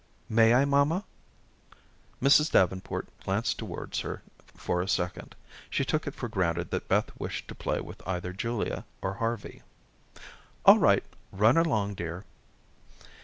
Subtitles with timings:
[0.29, 1.03] "May I, mamma?"
[2.23, 2.49] Mrs.
[2.49, 4.23] Davenport glanced towards her
[4.57, 5.35] for a second.
[5.69, 9.61] She took it for granted that Beth wished to play with either Julia or Harvey.
[10.65, 11.03] "All right.
[11.31, 12.25] Run along, dear."